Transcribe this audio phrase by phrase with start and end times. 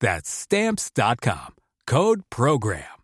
[0.00, 1.54] That's Stamps.com.
[1.86, 2.96] Code PROGRAM.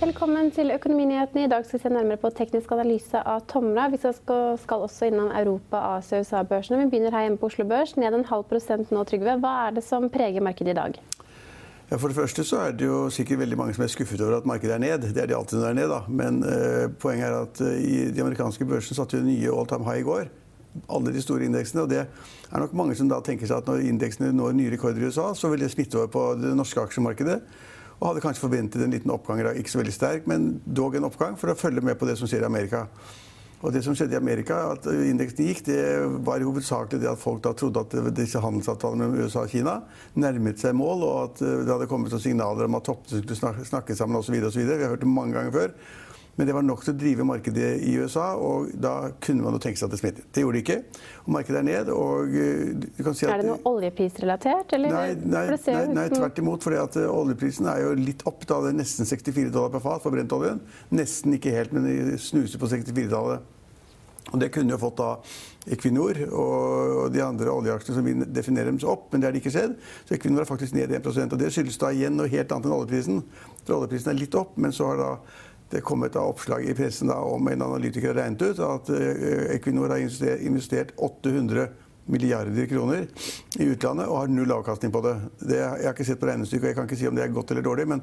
[0.00, 1.44] Velkommen til Økonominyhetene.
[1.44, 3.88] I dag skal vi se nærmere på teknisk analyse av Tomra.
[3.88, 6.82] Vi skal, også innom Europa, Asia og USA-børsene.
[6.82, 7.96] Vi begynner her hjemme på Oslo Børs.
[7.96, 9.38] Ned en halv prosent nå, Trygve.
[9.38, 10.98] Hva er det som preger markedet i dag?
[11.92, 14.38] Ja, for det første så er det jo sikkert veldig mange som er skuffet over
[14.38, 15.02] at markedet er ned.
[15.12, 15.98] Det er de alltid når det er ned, da.
[16.08, 19.84] Men uh, poenget er at uh, i de amerikanske børsene satte vi nye all time
[19.84, 20.30] high i går.
[20.88, 21.84] Alle de store indeksene.
[21.84, 25.04] Og det er nok mange som da tenker seg at når indeksene når nye rekorder
[25.04, 27.36] i USA, så vil det smitte over på det norske aksjemarkedet.
[27.98, 31.36] Og hadde kanskje forventet en liten oppgang, ikke så veldig sterk, men dog en oppgang
[31.36, 32.86] for å følge med på det som skjer i Amerika.
[33.62, 35.80] Og det som skjedde i Amerika, at indeksen gikk, det
[36.26, 39.76] var hovedsakelig det at folk da trodde at disse handelsavtalene mellom USA og Kina
[40.18, 44.18] nærmet seg mål, og at det hadde kommet signaler om at toppene skulle snakke sammen
[44.18, 44.34] osv.
[44.34, 45.76] Vi har hørt det mange ganger før.
[46.34, 49.60] Men det var nok til å drive markedet i USA, og da kunne man jo
[49.60, 50.28] tenke seg at det smittet.
[50.32, 51.00] Det gjorde det ikke.
[51.26, 51.90] Og markedet er ned.
[51.92, 53.34] og eh, du kan si at...
[53.34, 54.72] Er det noe oljeprisrelatert?
[54.80, 56.64] Nei, nei, nei, nei, tvert imot.
[56.64, 58.46] For eh, oljeprisen er jo litt opp.
[58.48, 60.62] da, Det er nesten 64 dollar per fat for brentoljen.
[60.96, 63.51] Nesten ikke helt, men snuser på 64-tallet.
[64.30, 65.10] Og Det kunne jo fått da
[65.74, 69.54] Equinor og de andre oljeaksjene som vi definerer dem opp, men det har de ikke
[69.54, 69.74] sett.
[70.06, 72.76] Så Equinor er faktisk ned 1% og Det skyldes da igjen noe helt annet enn
[72.76, 73.22] oljeprisen.
[73.64, 75.10] For oljeprisen er litt opp, men så har da
[75.72, 79.54] det kommet da oppslag i pressen da om en analytiker har regnet ut at eh,
[79.54, 81.68] Equinor har investert 800
[82.10, 83.06] milliarder kroner
[83.60, 85.14] i utlandet og har null avkastning på det.
[85.44, 87.34] det jeg har ikke sett på regnestykket, og jeg kan ikke si om det er
[87.34, 88.02] godt eller dårlig, men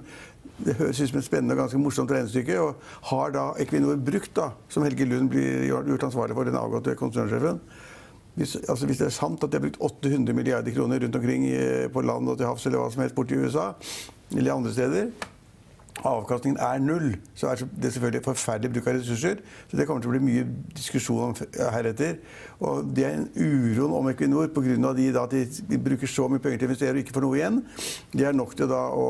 [0.64, 2.60] det høres ut som et spennende og ganske morsomt regnestykke.
[2.64, 6.98] Og har da Equinor brukt, da, som Helge Lund blir gjort ansvarlig for, den avgåtte
[7.00, 7.62] konsernsjefen
[8.40, 11.48] hvis, altså hvis, det er sant at de har brukt 800 milliarder kroner rundt omkring
[11.92, 13.74] på land og til havs eller hva som helst borti USA,
[14.32, 15.10] eller andre steder,
[16.08, 19.42] avkastningen er null, så er det selvfølgelig forferdelig bruk av ressurser.
[19.70, 20.46] Så det kommer til å bli mye
[20.76, 21.36] diskusjon om
[21.76, 22.20] heretter.
[22.60, 24.78] Og det er en uroen om Equinor pga.
[25.24, 25.36] at
[25.70, 27.64] de bruker så mye penger til å investere og ikke får noe igjen.
[28.14, 29.08] Det er nok til da å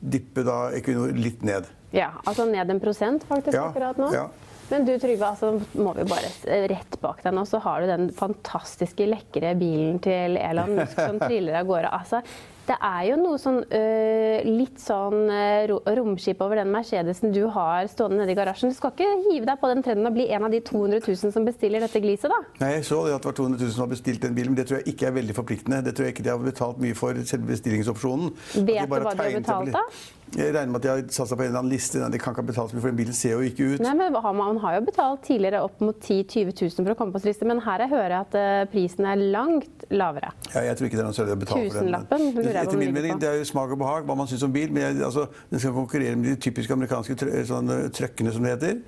[0.00, 1.68] dippe da Equinor litt ned.
[1.94, 4.10] Ja, altså ned en prosent faktisk ja, akkurat nå.
[4.14, 4.26] Ja.
[4.66, 8.08] Men du Trygve, altså, må vi bare rett bak deg nå, så har du den
[8.14, 11.92] fantastiske, lekre bilen til Elon Musk som triller av gårde.
[11.94, 12.22] Altså,
[12.66, 17.86] det er jo noe sånn øh, litt sånn øh, romskip over den Mercedesen du har
[17.90, 18.72] stående nede i garasjen.
[18.72, 21.34] Du skal ikke hive deg på den trenden og bli en av de 200 000
[21.34, 22.40] som bestiller dette gliset, da?
[22.64, 24.60] Nei, jeg så det at det var 200 000 som har bestilt den bilen, men
[24.60, 25.82] det tror jeg ikke er veldig forpliktende.
[25.86, 28.34] Det tror jeg ikke de har betalt mye for selve bestillingsopsjonen.
[28.56, 29.86] Vet du hva de har betalt, da?
[30.34, 32.00] Jeg regner med at de har satt seg på en eller annen liste.
[32.02, 33.84] De kan ikke ha betalt så mye, for den bilen ser jo ikke ut.
[33.84, 37.14] Nei, men Man har jo betalt tidligere opp mot 10 000-20 000 for å komme
[37.14, 40.32] på liste, men her jeg hører jeg at uh, prisen er langt lavere.
[40.50, 42.28] Ja, jeg tror ikke det er noe særlig å betale for den.
[42.36, 44.72] lurer Etter min mening, det er jo smak og behag hva man syns om bil,
[44.74, 48.80] men jeg, altså, den skal konkurrere med de typiske amerikanske trøkkene, som det heter.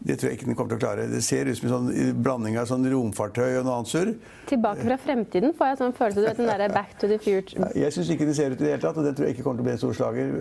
[0.00, 1.06] Det tror jeg ikke den kommer til å klare.
[1.10, 4.12] Det ser ut som en sånn blanding av sånn romfartøy og noe annet surr.
[4.48, 6.22] Tilbake fra fremtiden får jeg sånn følelse.
[6.22, 7.68] Du vet den derre back to the future.
[7.76, 9.44] Jeg syns ikke den ser ut i det hele tatt, og den tror jeg ikke
[9.44, 10.32] kommer til å bli en stor slager.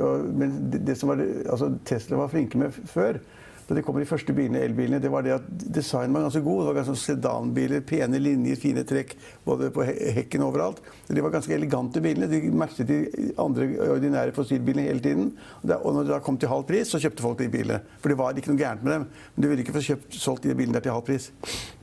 [0.44, 3.20] Men det, det som var, altså, Tesla var flinke med før,
[3.70, 6.62] da de kom de første bilene, elbilene, det var det at designen var ganske god.
[6.64, 9.12] Det var ganske sedanbiler, pene linjer, fine trekk
[9.46, 10.80] både på hekken og overalt.
[11.06, 12.26] De var ganske elegante bilene.
[12.32, 15.30] De matchet de andre ordinære fossilbilene hele tiden.
[15.78, 17.78] Og når det da kom til halv pris, så kjøpte folk de bilene.
[18.02, 19.06] For det var ikke noe gærent med dem.
[19.36, 21.30] Men du ville ikke få kjøpt, solgt de bilene der til halv pris.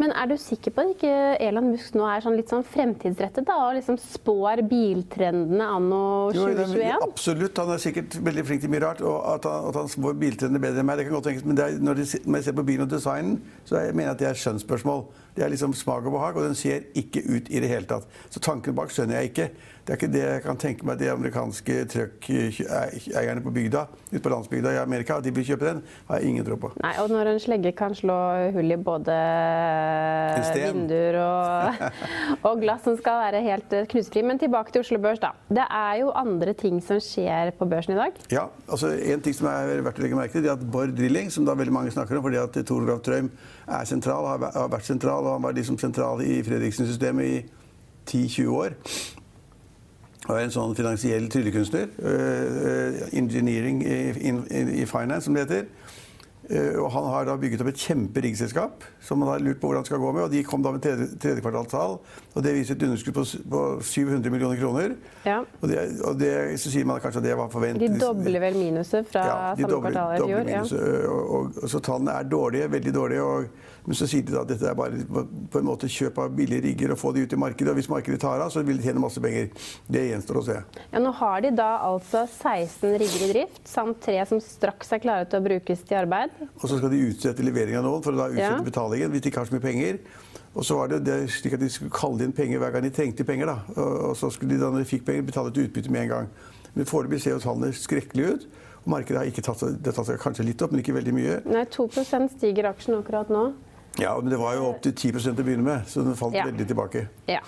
[0.03, 1.15] Men er du sikker på at ikke
[1.47, 6.03] Elon Musk nå er sånn litt sånn fremtidsrettet da, og liksom spår biltrendene anno
[6.35, 6.83] 2021?
[6.83, 7.63] Jo, absolutt.
[7.63, 9.07] Han er sikkert veldig flink til mye rart.
[9.07, 11.47] Og at han, at han spår biltrendene bedre enn meg, det kan godt tenkes.
[11.47, 14.11] Men det er når, de, når jeg ser på byen og designen, så jeg mener
[14.11, 15.05] jeg at det er skjønnsspørsmål.
[15.37, 18.07] Det er liksom smak og behag, og den ser ikke ut i det hele tatt.
[18.33, 19.51] Så tanken bak skjønner jeg ikke.
[19.87, 24.33] Det er ikke det jeg kan tenke meg de amerikanske truckeierne på bygda, ute på
[24.33, 26.73] landsbygda i Amerika, at de vil kjøpe den, har jeg ingen tro på.
[26.83, 28.17] Nei, og når en slegge kan slå
[28.57, 29.15] hull i både
[30.57, 31.85] vinduer og,
[32.41, 34.25] og, glass som skal være helt knusefri.
[34.27, 35.31] Men tilbake til Oslo Børs, da.
[35.55, 38.19] Det er jo andre ting som skjer på børsen i dag?
[38.35, 40.97] Ja, altså en ting som er verdt å legge merke til, det er at Bård
[40.99, 43.31] Drilling, som da veldig mange snakker om fordi at Tor Grav Trøim
[43.71, 47.45] er sentral, har vært sentral, og han var liksom sentral i Fredriksen-systemet i
[48.07, 48.77] 10-20 år
[50.27, 51.93] og en sånn finansiell tryllekunstner.
[52.03, 55.69] Uh, engineering in, in, i finance, som det heter.
[56.47, 59.83] Uh, og han har da bygget opp et kjemperiggselskap som han har lurt på hvordan
[59.83, 60.23] det skal gå med.
[60.27, 61.99] og De kom da med tredje, tredje kvartalstall,
[62.35, 64.97] og det viser et underskudd på, på 700 millioner kroner.
[65.27, 65.41] Ja.
[65.61, 66.33] Og, det, og det,
[66.63, 67.97] så sier man kanskje at det var forventet.
[67.97, 70.53] De dobler vel minuset fra ja, samme kvartal i fjor?
[70.55, 70.63] Ja.
[70.63, 73.23] Og, og, og, så tallene er dårlige, veldig dårlige.
[73.23, 76.65] og men så sier de at dette er bare på en måte kjøp av billige
[76.65, 77.71] rigger og få de ut i markedet.
[77.71, 79.53] Og hvis markedet tar av, så vil de tjene masse penger.
[79.87, 80.57] Det gjenstår å se.
[80.91, 85.03] Ja, Nå har de da altså 16 rigger i drift, samt tre som straks er
[85.05, 86.35] klare til å brukes til arbeid.
[86.57, 88.65] Og så skal de utsette levering av noen for å da utsette ja.
[88.67, 90.01] betalingen hvis de ikke har så mye penger.
[90.57, 92.93] Og så var det, det slik at De skulle kalle inn penger hver gang de
[92.95, 93.51] trengte penger.
[93.53, 93.59] da.
[93.83, 96.31] Og, så skulle de da når de fikk penger, betale et utbytte med en gang.
[96.77, 98.49] Men Foreløpig ser jo tallene skrekkelige ut.
[98.85, 101.39] og Markedet har ikke tatt, det tatt seg kanskje litt opp, men ikke veldig mye.
[101.49, 103.47] Nei, 2% stiger aksjen akkurat nå.
[104.01, 106.45] Ja, men det var jo opptil 10 til å begynne med, så den falt ja.
[106.49, 107.07] veldig tilbake.
[107.31, 107.41] Ja.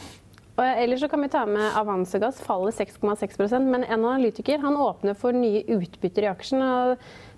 [0.58, 5.14] Og ellers så kan vi ta med Avansegass faller 6,6% men en analytiker han åpner
[5.14, 6.64] for nye utbytter i aksjen.
[6.64, 6.96] og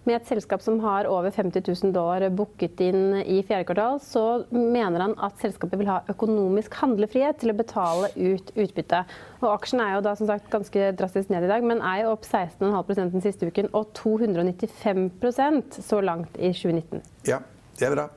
[0.08, 4.22] Med et selskap som har over 50 000 dollar booket inn i fjerde kvartal, så
[4.50, 9.02] mener han at selskapet vil ha økonomisk handlefrihet til å betale ut utbytte.
[9.42, 12.14] Og Aksjen er jo da som sagt ganske drastisk ned i dag, men er jo
[12.14, 17.04] opp 16,5% den siste uken og 295% så langt i 2019.
[17.28, 17.42] Ja,
[17.76, 18.08] det er bra.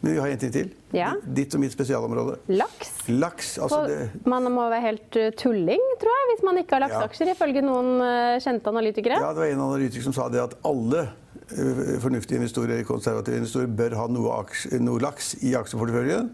[0.00, 0.68] Men vi har en ting til.
[0.94, 1.12] Ja.
[1.22, 2.36] Ditt og mitt spesialområde.
[2.52, 2.92] Laks.
[3.10, 3.96] Laks altså det...
[4.30, 7.34] Man må være helt eh, tulling, tror jeg, hvis man ikke har lakseaksjer, ja.
[7.34, 9.18] ifølge noen eh, kjente analytikere.
[9.18, 11.08] Ja, det var en analytiker som sa det at alle
[11.50, 14.38] eh, fornuftige investorer, konservative investorer bør ha noe,
[14.86, 16.30] noe laks i aksjeporteføljen.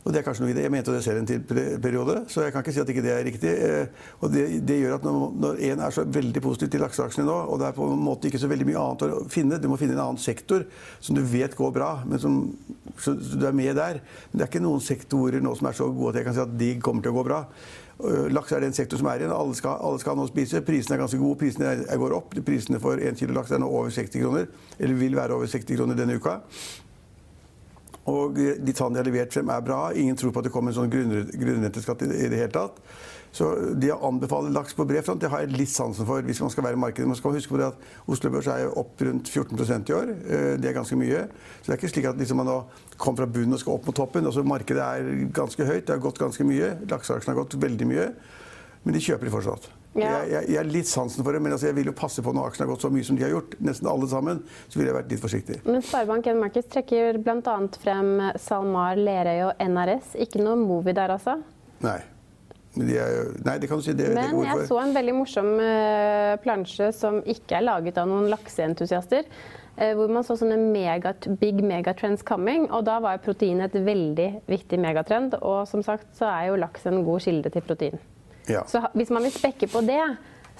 [0.00, 0.64] Og det er kanskje noe i det.
[0.64, 3.26] Jeg mente det selv en periode, så jeg kan ikke si at ikke det er
[3.26, 3.50] riktig.
[3.52, 7.36] Eh, og det, det gjør at når, én er så veldig positiv til lakseaksjene nå,
[7.52, 9.76] og det er på en måte ikke så veldig mye annet å finne, du må
[9.80, 10.64] finne en annen sektor
[11.04, 12.40] som du vet går bra, men som
[12.96, 14.00] så, du er med der.
[14.30, 16.44] Men det er ikke noen sektorer nå som er så gode at jeg kan si
[16.46, 17.44] at de kommer til å gå bra.
[18.00, 19.36] Eh, laks er den sektor som er igjen.
[19.36, 20.64] Alle skal, alle skal nå spise.
[20.64, 21.38] Prisene er ganske gode.
[21.42, 22.36] Prisene går opp.
[22.46, 24.48] Prisene for 1 kilo laks er nå over 60 kroner.
[24.78, 26.40] Eller vil være over 60 kroner denne uka.
[28.08, 29.80] Og de tallene de har levert frem, er bra.
[29.92, 32.80] Ingen tror på at det kommer en sånn grunnrenteskatt i det hele tatt.
[33.32, 33.46] Så
[33.78, 35.20] de anbefaler laks på bred front.
[35.22, 37.06] Det har jeg litt sansen for hvis man skal være i markedet.
[37.06, 40.14] Man skal huske på det at Oslo Børs er opp rundt 14% i år.
[40.18, 41.26] Eh, det er ganske mye.
[41.60, 42.50] Så det er ikke slik at liksom man
[42.96, 44.26] kommer fra bunnen og skal opp mot toppen.
[44.26, 45.84] Altså Markedet er ganske høyt.
[45.86, 46.72] Det har gått ganske mye.
[46.90, 48.08] Lakseaksjene har gått veldig mye.
[48.82, 49.70] Men de kjøper de fortsatt.
[49.98, 50.20] Ja.
[50.20, 52.34] Jeg, jeg, jeg, har litt sansen for det, men altså jeg vil jo passe på
[52.34, 53.56] når aksjene har gått så mye som de har gjort.
[53.66, 54.44] Nesten alle sammen.
[54.68, 55.58] Så ville jeg vært litt forsiktig.
[55.66, 57.56] Men Sparebank1 Markets trekker bl.a.
[57.82, 60.14] frem SalMar, Lerøy og NRS.
[60.22, 61.40] Ikke noe Movi der, altså?
[61.82, 61.98] Nei.
[62.76, 63.96] De er, nei, det kan du si.
[63.98, 68.06] Det, Men det jeg så en veldig morsom uh, plansje som ikke er laget av
[68.10, 69.26] noen lakseentusiaster.
[69.74, 72.68] Uh, hvor man så sånne mega, big megatrends coming.
[72.70, 75.34] Og da var protein et veldig viktig megatrend.
[75.42, 77.98] Og som sagt så er jo laks en god kilde til protein.
[78.50, 78.66] Ja.
[78.70, 80.02] Så hvis man vil spekke på det,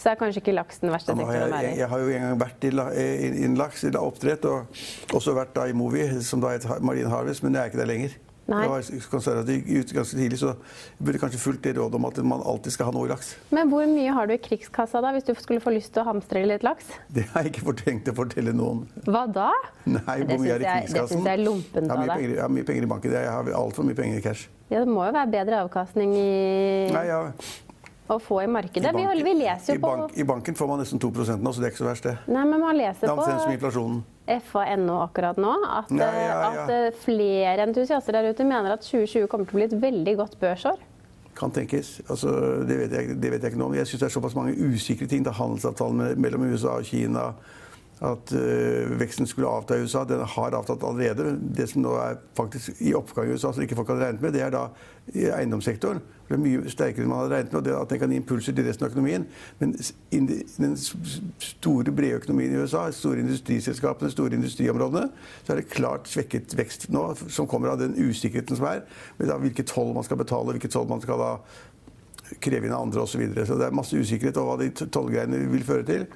[0.00, 1.76] så er kanskje ikke laks den verste sektoren å være i.
[1.82, 5.54] Jeg har jo en gang vært i, i, i laks, i oppdrett, og også vært
[5.58, 8.18] da i Movi, som da het Marine Harvest, men jeg er ikke der lenger.
[8.50, 8.64] Nei.
[8.64, 12.16] Jeg var konservativ ute ganske tidlig, så jeg burde kanskje fulgt det rådet om at
[12.32, 13.34] man alltid skal ha noe laks.
[13.54, 16.08] Men hvor mye har du i krigskassa da, hvis du skulle få lyst til å
[16.08, 16.90] hamstre litt laks?
[17.14, 18.86] Det har jeg ikke tenkt å fortelle noen.
[19.06, 19.52] Hva da?
[19.86, 20.98] Nei, hvor mye er i krigskassen?
[20.98, 22.26] Det syns jeg er lompent av deg.
[22.26, 23.18] Jeg har mye penger i banken.
[23.20, 24.48] Jeg har altfor mye penger i cash.
[24.70, 26.30] Ja, Det må jo være bedre avkastning i
[26.94, 27.26] Nei, ja
[28.14, 28.90] å få i markedet.
[28.90, 31.62] I, banken, vi, leser jo på bank, I banken får man nesten 2% nå, så
[31.62, 32.16] det er ikke så verst, det.
[32.30, 33.86] Nei, men man leser på.
[34.30, 36.50] FA.no akkurat nå at, Nei, ja, ja.
[36.62, 40.14] at, eh, flere entusiaster der ute mener at 2020 kommer til å bli et veldig
[40.20, 40.84] godt børsår.
[41.38, 41.96] Kan tenkes.
[42.06, 42.34] Altså,
[42.68, 43.78] det, vet jeg, det, vet jeg, ikke noe om.
[43.78, 45.24] Jeg syns det er såpass mange usikre ting.
[45.24, 47.30] Det er handelsavtalen mellom USA og Kina
[48.00, 50.04] at uh, veksten skulle avta i USA.
[50.08, 51.34] Den har avtatt allerede.
[51.40, 54.32] Det som nå er faktisk i oppgang i USA, som ikke folk hadde regnet med,
[54.36, 54.68] det er da
[55.10, 56.00] eiendomssektoren.
[56.30, 58.18] Det er mye sterkere enn man hadde regnet med, og det, at den kan gi
[58.20, 59.24] impulser til resten av økonomien.
[59.58, 59.72] Men
[60.14, 65.08] i den store, brede økonomien i USA, store industriselskapene, store industriområdene,
[65.42, 68.84] så er det klart svekket vekst nå, som kommer av den usikkerheten som er.
[69.18, 71.32] Med hvilket toll man skal betale, hvilket toll man skal da
[72.38, 73.26] kreve inn av andre osv.
[73.34, 76.06] Så, så det er masse usikkerhet over hva de tollgreiene vil føre til.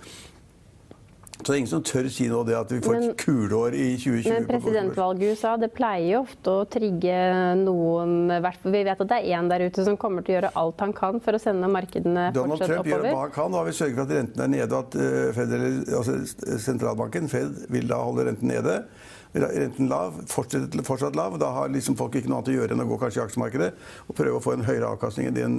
[1.45, 3.89] Så det er ingen som tør si nå det at vi får et kuleår i
[4.01, 4.31] 2020.
[4.33, 7.17] Men presidentvalget i USA det pleier jo ofte å trigge
[7.61, 8.33] noen
[8.65, 10.95] Vi vet at det er én der ute som kommer til å gjøre alt han
[10.97, 13.09] kan for å sende markedene Donald fortsatt Trump oppover.
[13.11, 13.59] gjør hva han kan.
[13.59, 15.53] har vi sørget for at renten er nede, at eh, Fed,
[16.01, 18.79] altså sentralbanken Fed vil da holde renten nede.
[19.35, 21.37] Renten lav, fortsatt, fortsatt lav.
[21.43, 23.71] Da har liksom folk ikke noe annet å gjøre enn å gå kanskje i aksjemarkedet
[24.07, 25.57] og prøve å få en høyere avkastning enn den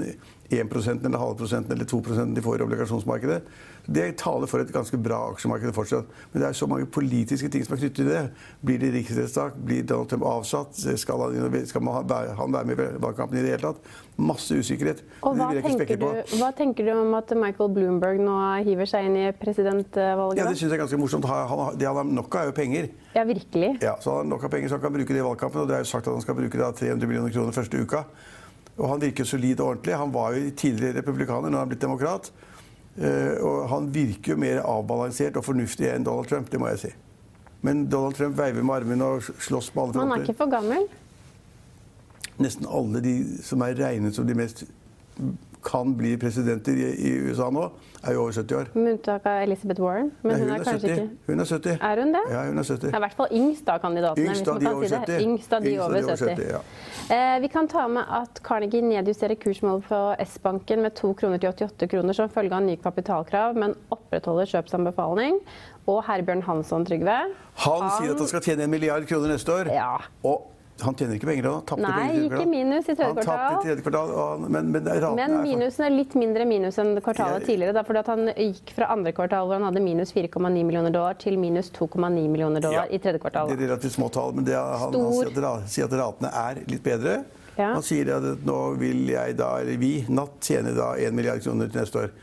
[0.56, 3.42] 1% eller halve prosenten eller 2% de får i obligasjonsmarkedet.
[3.86, 6.10] Det taler for et ganske bra aksjemarked fortsatt.
[6.34, 8.24] Men det er så mange politiske ting som er knyttet til det.
[8.66, 9.60] Blir det riksrettssak?
[9.66, 10.74] Blir Donald Trump avsatt?
[11.00, 13.92] Skal han, skal han være med i valgkampen i det hele tatt?
[14.18, 15.04] Masse usikkerhet.
[15.28, 16.08] Og hva tenker, du,
[16.40, 20.40] hva tenker, du, om at Michael Bloomberg nå hiver seg inn i presidentvalget?
[20.40, 21.28] Ja, Det syns jeg er ganske morsomt.
[21.30, 22.90] Han, det han har nok av, er jo penger.
[23.14, 23.76] Ja, virkelig.
[23.84, 25.66] Ja, så han har nok av penger så han kan bruke det i valgkampen.
[25.66, 28.06] Og det er jo sagt at han skal bruke da 300 millioner kroner første uka.
[28.76, 29.96] Og han virker solid og ordentlig.
[30.00, 32.32] Han var jo tidligere republikaner, nå er han blitt demokrat.
[32.96, 36.84] Uh, og han virker jo mer avbalansert og fornuftig enn Donald Trump, det må jeg
[36.86, 36.92] si.
[37.66, 40.14] Men Donald Trump veiver med armene og slåss på alle fronter.
[40.14, 40.88] Han er ikke for gammel?
[42.40, 44.66] Nesten alle de som er regnet som de mest
[45.66, 47.66] kan bli presidenter i, i USA nå,
[48.06, 48.68] er jo over 70 år.
[48.76, 50.12] Med unntak av Elizabeth Warren.
[50.22, 50.94] Men Nei, hun, hun, er, er kanskje 70.
[50.94, 51.78] ikke Hun er 70.
[51.90, 52.24] Er hun det?
[52.30, 52.82] Ja, hun er 70.
[52.84, 54.28] Det er i hvert fall yngst av kandidatene.
[54.30, 55.02] Yngst av de over si det.
[55.10, 55.26] 70.
[55.26, 56.26] Yngst av de Yngst over 70.
[56.30, 56.62] 70, ja.
[57.18, 61.54] eh, vi kan ta med at Carnegie nedjusterer kursmålet på S-banken med 2 kroner til
[61.56, 65.42] 88 kroner som følge av nye kapitalkrav, men opprettholder kjøpsanbefaling.
[65.90, 67.20] Og Herbjørn Hansson Trygve.
[67.66, 69.70] Han, han sier at han skal tjene en milliard kroner neste år.
[69.74, 69.98] Ja.
[70.26, 70.52] Og
[70.82, 71.46] han tjener ikke penger.
[71.70, 73.38] Han Nei, penger i ikke minus i tredje kvartal.
[73.40, 77.46] Han i tredje kvartal, han, men, men, men minusen er litt mindre minus enn kvartalet
[77.48, 77.76] tidligere.
[77.78, 81.40] Da, fordi han gikk fra andre kvartal hvor han hadde minus 4,9 millioner dollar, til
[81.40, 83.54] minus 2,9 millioner dollar ja, i tredje kvartal.
[83.54, 86.62] Det er relativt små tall, men det, han, han sier, at, sier, at, ratene er
[86.68, 87.18] litt bedre.
[87.56, 87.72] Ja.
[87.72, 91.72] Han sier at nå vil jeg da, eller vi, Natt tjene da 1 milliard kroner
[91.72, 92.16] til neste år.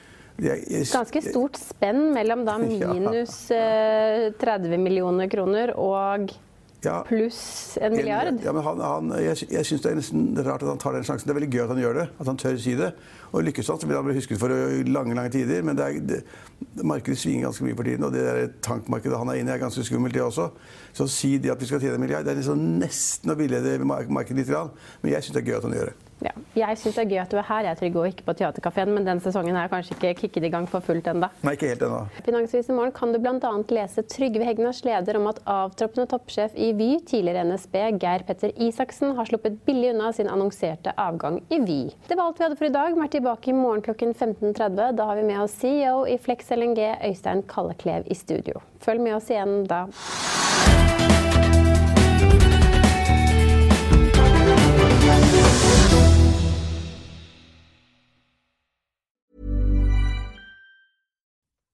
[0.42, 4.28] Jeg, jeg, Ganske stort spenn mellom da minus ja.
[4.40, 6.32] 30 millioner kroner og
[6.84, 8.38] ja, pluss en milliard.
[8.44, 11.06] Ja, men han, han, jeg jeg syns det er nesten rart at han tar den
[11.06, 11.28] sjansen.
[11.28, 12.06] Det er veldig gøy at han gjør det.
[12.18, 12.90] At han tør si det.
[13.32, 14.52] Og lykkes han, så vil han bli husket for
[14.90, 15.62] lange lange tider.
[15.66, 16.20] Men det er, det,
[16.82, 18.06] markedet svinger ganske mye for tiden.
[18.08, 20.48] Og det der tankmarkedet han er inne i, er ganske skummelt, det også.
[20.92, 23.38] Så å si det at vi skal tjene en milliard, det er liksom nesten å
[23.38, 24.80] villede markedet litt.
[25.02, 25.98] Men jeg syns det er gøy at han gjør det.
[26.26, 26.32] Ja.
[26.56, 28.92] Jeg syns det er gøy at du er her, jeg Trygve, og ikke på Theatercaféen,
[28.94, 31.30] men den sesongen er kanskje ikke kicket i gang for fullt ennå.
[31.42, 32.02] Nei, ikke helt ennå.
[32.26, 33.52] Finansavisen Morgen kan du bl.a.
[33.74, 39.16] lese Trygve Hegnars leder om at avtroppende toppsjef i Vy, tidligere NSB, Geir Petter Isaksen,
[39.18, 41.80] har sluppet billig unna sin annonserte avgang i Vy.
[42.08, 42.96] Det var alt vi hadde for i dag.
[42.96, 44.96] Vi er tilbake i morgen klokken 15.30.
[44.98, 48.62] Da har vi med oss CEO i Flex LNG, Øystein Kalleklev, i studio.
[48.82, 49.86] Følg med oss igjen da.